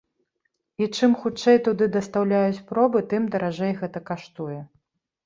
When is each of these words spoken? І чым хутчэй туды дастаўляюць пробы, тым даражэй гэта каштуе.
І 0.83 0.85
чым 0.95 1.11
хутчэй 1.25 1.59
туды 1.67 1.87
дастаўляюць 1.95 2.63
пробы, 2.71 2.99
тым 3.13 3.29
даражэй 3.37 3.73
гэта 3.83 4.03
каштуе. 4.09 4.57